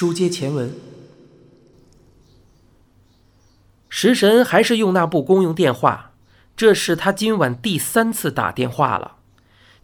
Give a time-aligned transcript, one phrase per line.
[0.00, 0.74] 书接前文，
[3.90, 6.12] 食神还是用那部公用电话，
[6.56, 9.16] 这是他今晚第三次打电话了。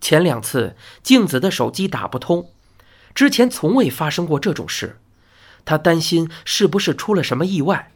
[0.00, 2.50] 前两次镜子的手机打不通，
[3.14, 4.98] 之前从未发生过这种事，
[5.66, 7.92] 他担心是不是出了什么意外。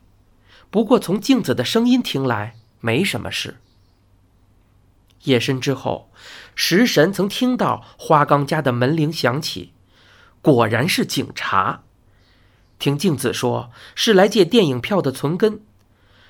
[0.68, 3.56] 不过从镜子的声音听来，没什么事。
[5.22, 6.12] 夜深之后，
[6.54, 9.72] 食神曾听到花岗家的门铃响起，
[10.42, 11.84] 果然是警察。
[12.80, 15.60] 听镜子说，是来借电影票的存根。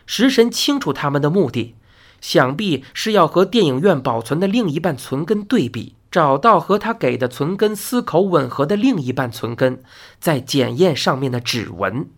[0.05, 1.77] 食神清楚他们的目的，
[2.21, 9.83] 想必是要和电影院保存的另一半存根对比，找到和他给的存根丝口吻合的另一半存根，
[10.19, 12.09] 再检验上面的指纹。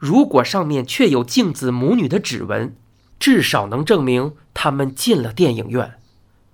[0.00, 2.74] 如果上面确有镜子母女的指纹，
[3.20, 5.94] 至少能证明他们进了电影院。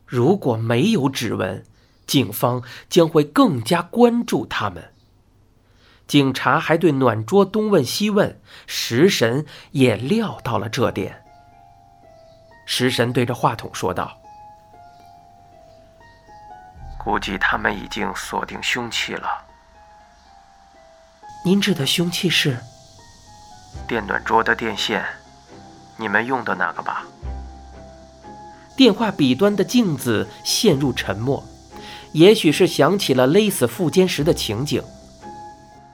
[0.07, 1.65] 如果没有指纹，
[2.07, 4.91] 警方将会更加关注他们。
[6.06, 11.22] 警察还对暖桌东问西问，食神也料到了这点。
[12.67, 14.19] 食神对着话筒说道
[16.98, 19.28] ：“估计他们已经锁定凶器了。
[21.44, 22.56] 您指的凶器是
[23.89, 25.05] 电暖桌的电线，
[25.97, 27.05] 你们用的那个吧？”
[28.77, 31.42] 电话笔端的镜子陷入沉默，
[32.12, 34.83] 也许是想起了勒死富坚时的情景。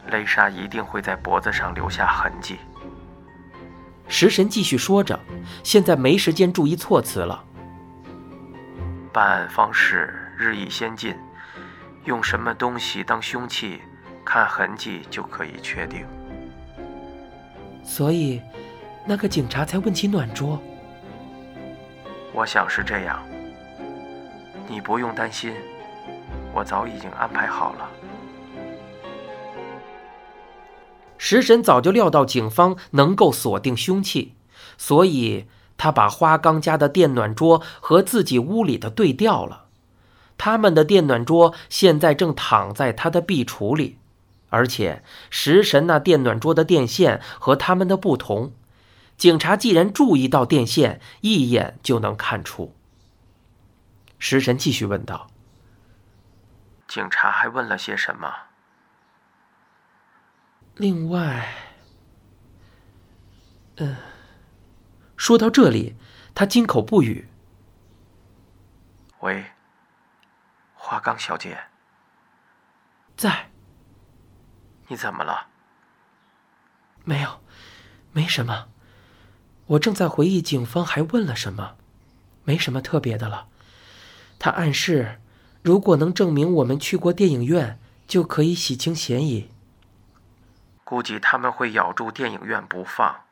[0.09, 2.59] 雷莎一定会在脖子上留下痕迹。
[4.09, 5.19] 食神继续说着，
[5.63, 7.45] 现在没时间注意措辞了。
[9.13, 11.15] 办案方式日益先进，
[12.05, 13.83] 用什么东西当凶器，
[14.25, 16.07] 看痕迹就可以确定。
[17.83, 18.41] 所以，
[19.07, 20.61] 那个警察才问起暖桌。
[22.33, 23.23] 我想是这样。
[24.67, 25.55] 你不用担心，
[26.55, 27.91] 我早已经安排好了。
[31.19, 34.35] 食神早就料到警方能够锁定凶器，
[34.79, 39.67] 所以他把花岗家的电暖桌和自己屋里的对调了。
[40.39, 43.99] 他们的电暖桌现在正躺在他的壁橱里，
[44.51, 48.53] 而且食神那电暖桌的电线和他们的不同。
[49.17, 52.73] 警察既然注意到电线，一眼就能看出。
[54.21, 55.29] 食神继续问道
[56.87, 58.33] ：“警察还问了些什么？”
[60.79, 61.55] 另外，
[63.79, 63.97] 嗯，
[65.17, 65.97] 说到这里，
[66.37, 67.27] 他金口不语。
[69.19, 69.45] 喂，
[70.75, 71.59] 花岗小姐，
[73.17, 73.51] 在。
[74.87, 75.49] 你怎么了？
[77.03, 77.41] 没有，
[78.13, 78.69] 没什么。
[79.67, 81.77] 我正在回忆警方还问了什么，
[82.45, 83.49] 没什么特别的了。
[84.39, 85.21] 他暗示，
[85.63, 89.51] 如果能证明我们去过电影院，就可以洗清嫌疑。
[90.89, 93.25] 估计他们会咬住电影院不放，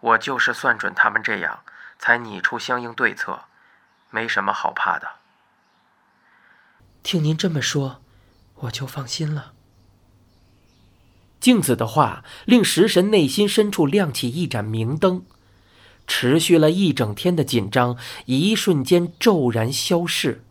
[0.00, 1.60] 我就是算准他们这样，
[1.98, 3.40] 才拟出相应对策，
[4.08, 5.06] 没什么好怕的。
[7.02, 8.00] 听您这么说，
[8.54, 9.52] 我就放心了。
[11.38, 15.26] 镜子的话令食神内心深处亮起一盏明灯，
[16.06, 20.42] 持续了一整天的紧张一瞬间骤然消逝。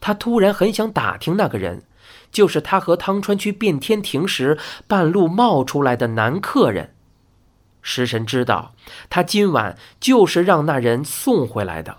[0.00, 1.84] 他突然很想打听那个人。
[2.30, 6.94] 就是他和汤川去变天庭时半路冒出来的男客人，
[7.82, 8.74] 食神知道
[9.08, 11.98] 他今晚就是让那人送回来的，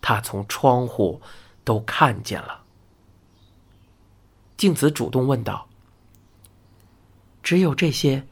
[0.00, 1.20] 他从窗户
[1.64, 2.62] 都看见了。
[4.56, 5.68] 静子主动问道
[7.42, 8.26] ：“只有这些？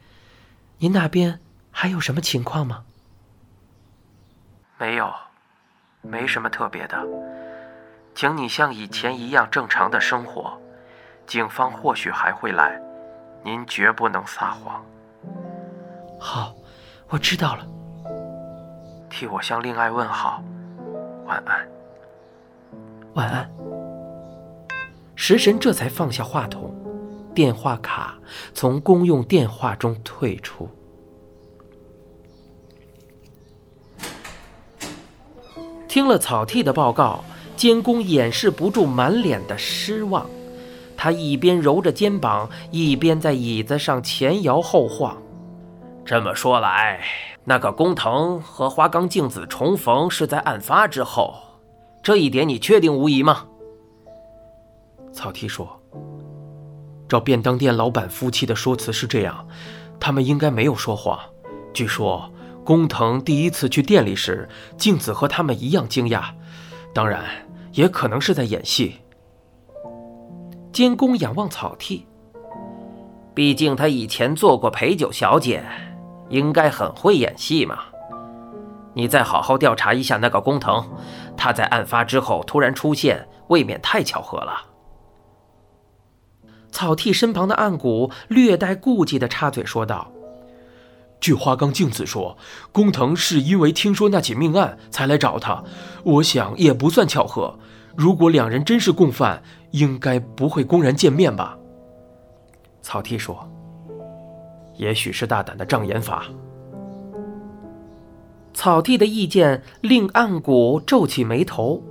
[0.79, 2.83] 您那边还有什么情况吗
[4.79, 5.13] ？”“没有，
[6.01, 7.01] 没什么特别的，
[8.15, 10.59] 请你像以前一样正常的生活。”
[11.27, 12.79] 警方或许还会来，
[13.43, 14.83] 您绝不能撒谎。
[16.19, 16.53] 好，
[17.09, 17.67] 我知道了。
[19.09, 20.43] 替我向令爱问好，
[21.25, 21.67] 晚安。
[23.13, 23.49] 晚安。
[25.15, 26.73] 食神这才放下话筒，
[27.33, 28.17] 电话卡
[28.53, 30.69] 从公用电话中退出。
[35.87, 37.23] 听了草剃的报告，
[37.55, 40.29] 监工掩饰不住满脸的失望。
[41.05, 45.15] 他一边揉着肩膀，一边在椅子上前摇后晃。
[46.03, 46.99] 这么说来，
[47.43, 51.35] 那个工藤和花冈静子重逢是在案发之后，
[52.01, 53.45] 这一点你确定无疑吗？
[55.13, 55.79] 草剃说
[57.07, 59.47] ：“照便当店老板夫妻的说辞是这样，
[59.99, 61.19] 他们应该没有说谎。
[61.71, 62.27] 据说
[62.63, 66.23] 工藤第一次去店里时，静子和他们一样惊讶，
[66.95, 67.23] 当然
[67.73, 69.01] 也可能是在演戏。”
[70.75, 72.05] 监工仰望草剃，
[73.33, 75.63] 毕竟他以前做过陪酒小姐，
[76.27, 77.79] 应该很会演戏嘛。
[78.93, 80.83] 你再好好调查一下那个工藤，
[81.37, 84.65] 他在案发之后突然出现，未免太巧合了。
[86.73, 90.11] 草剃身旁的岸谷略带顾忌地插嘴说道
[91.21, 92.37] ：“据花冈镜子说，
[92.73, 95.63] 工藤是因为听说那起命案才来找他，
[96.03, 97.57] 我想也不算巧合。
[97.97, 101.57] 如果两人真是共犯，应该不会公然见面吧？”
[102.81, 103.49] 草剃说
[104.77, 106.25] ：“也许是大胆的障眼法。”
[108.53, 111.83] 草剃的意见令岸谷皱起眉头。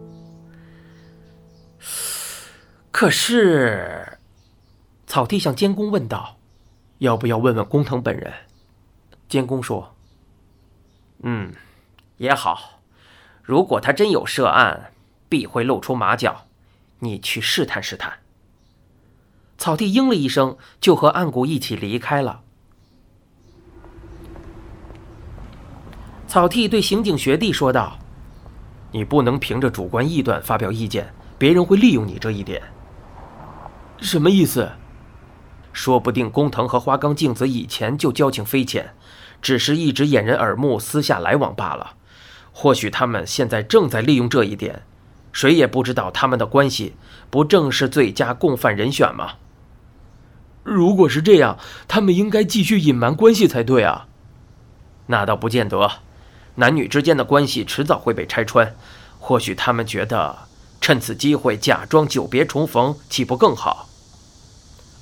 [2.90, 4.18] 可是，
[5.06, 6.36] 草剃向监工问道
[6.98, 8.32] ：“要不要问问工藤本人？”
[9.28, 9.94] 监工说
[11.22, 11.52] ：“嗯，
[12.16, 12.80] 也好。
[13.42, 14.92] 如果他真有涉案，
[15.34, 16.46] 必会露出马脚。
[17.00, 18.20] 你去试探试探。”
[19.58, 22.42] 草剃应了一声，就和岸谷一起离开了。
[26.28, 27.98] 草剃对刑警学弟说道
[28.92, 32.62] ：“你不能凭着主观臆断发表意见，别人会利用你这一点。
[33.98, 34.70] 什么意思？
[35.72, 38.94] 说不定工藤和花冈镜子以前就交情匪浅，
[39.42, 41.96] 只是一直掩人耳目，私下来往罢了。
[42.52, 44.84] 或许他们现在正在利用这一点，
[45.34, 46.94] 谁也不知道他们的关系，
[47.28, 49.32] 不正是最佳共犯人选吗？
[50.62, 54.06] 如果是这样，他们应该继续隐瞒关系才对啊。
[55.08, 55.90] 那倒不见得。”
[56.56, 58.76] 男女之间的关系迟早会被拆穿，
[59.18, 60.38] 或许他们觉得
[60.80, 63.88] 趁此机会假装久别重逢，岂不更好？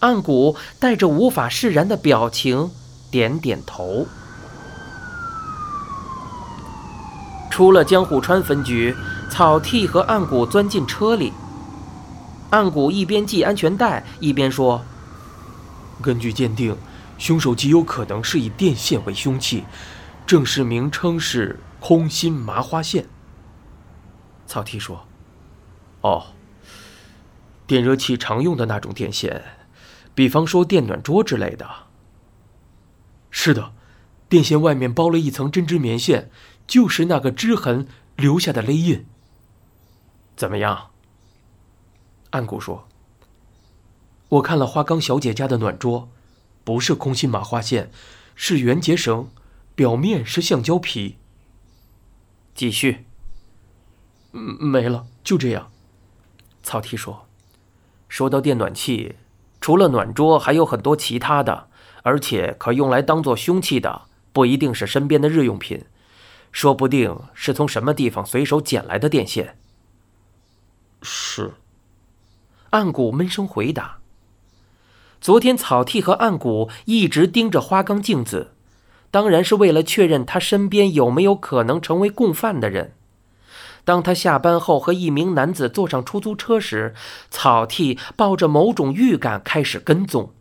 [0.01, 2.71] 岸谷带着无法释然的表情，
[3.11, 4.07] 点点头。
[7.51, 8.97] 出了江户川分局，
[9.33, 11.33] 草剃和岸谷钻进车里。
[12.51, 14.85] 岸谷一边系安全带，一边说
[16.03, 16.77] ：“根据鉴定，
[17.17, 19.65] 凶手极有可能是以电线为凶器。”
[20.27, 23.07] 正式名称是空心麻花线。
[24.47, 25.07] 草剃说
[26.03, 26.27] ：“哦，
[27.67, 29.43] 电热器常用的那种电线，
[30.15, 31.67] 比方说电暖桌之类的。
[33.31, 33.73] 是的，
[34.29, 36.31] 电线外面包了一层针织棉线，
[36.67, 39.07] 就是那个织痕留下的勒印。
[40.37, 40.91] 怎么样？”
[42.31, 42.87] 岸谷说
[44.31, 46.09] ：“我看了花冈小姐家的暖桌，
[46.65, 47.91] 不是空心麻花线，
[48.35, 49.29] 是圆结绳。”
[49.75, 51.17] 表面是橡胶皮。
[52.55, 53.07] 继续。
[54.33, 55.71] 嗯，没了，就这样。
[56.63, 57.27] 草剃说
[58.07, 59.17] ：“说到电暖器，
[59.63, 61.69] 除了暖桌，还有很多其他的，
[62.03, 64.03] 而且可用来当做凶器的，
[64.35, 65.87] 不一定是身边的日用品，
[66.53, 69.57] 说不定是从什么地方随手捡来的电线。”
[71.03, 71.53] 是。
[72.71, 73.99] 岸谷闷声回答
[75.21, 78.53] ：“昨天草剃和岸谷一直盯着花冈镜子。”
[79.13, 82.95] 当然是为了确认他身边有没有可能成为共犯的人。
[83.85, 86.95] 当他下班后和一名男子坐上出租车时，
[87.31, 90.33] 草剃抱着某种预感开始跟踪。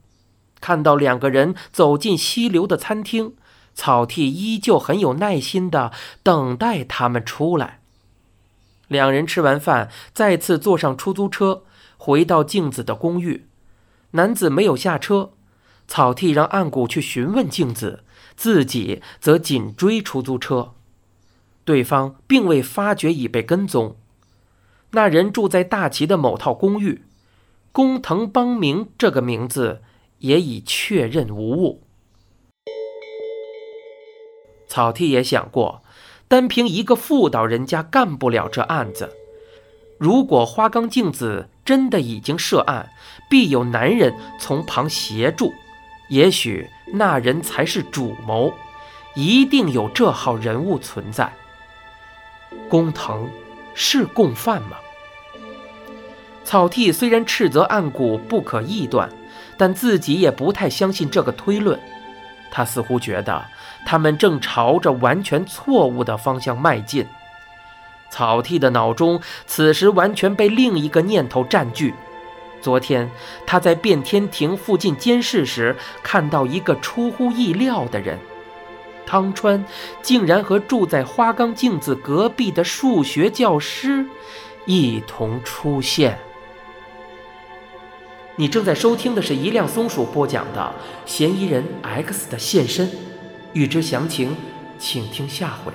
[0.62, 3.34] 看到两个人走进溪流的餐厅，
[3.74, 5.92] 草剃依旧很有耐心地
[6.24, 7.81] 等待他们出来。
[8.92, 11.64] 两人吃完饭，再次坐上出租车，
[11.96, 13.48] 回到镜子的公寓。
[14.12, 15.32] 男子没有下车，
[15.88, 18.04] 草剃让岸谷去询问镜子。
[18.36, 20.74] 自己则紧追出租车，
[21.64, 23.96] 对方并未发觉已被跟踪。
[24.92, 27.04] 那人住在大崎的某套公寓，
[27.72, 29.82] 工藤邦明这个名字
[30.18, 31.84] 也已确认无误。
[34.68, 35.84] 草剃也想过，
[36.32, 39.10] 单凭一个妇道人家干不了这案子。
[39.98, 42.90] 如果花冈镜子真的已经涉案，
[43.30, 45.52] 必有男人从旁协助。
[46.08, 48.54] 也许那人才是主谋，
[49.14, 51.34] 一定有这号人物存在。
[52.70, 53.30] 工藤
[53.76, 54.78] 是共犯吗？
[56.46, 59.10] 草剃虽然斥责案骨不可臆断，
[59.58, 61.78] 但自己也不太相信这个推论。
[62.50, 63.46] 他似乎觉得
[63.86, 67.06] 他们正朝着完全错误的方向迈进。
[68.10, 71.94] 草剃的脑中此时完全被另一个念头占据。
[72.62, 73.10] 昨天
[73.46, 78.20] 他在变天亭附近监视时，看到一个出乎意料的人，
[79.06, 79.66] 汤川
[80.02, 84.06] 竟然和住在花冈镜子隔壁的数学教师
[84.66, 86.20] 一同出现。
[88.36, 90.74] 你正在收听的是一辆松鼠播讲的
[91.10, 92.88] 《嫌疑人 X 的现身》，
[93.54, 94.36] 欲知详情，
[94.80, 95.74] 请听下回。